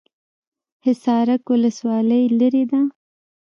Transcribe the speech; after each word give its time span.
حصارک 0.85 1.43
ولسوالۍ 1.51 2.23
لیرې 2.37 2.63
ده؟ 2.71 2.81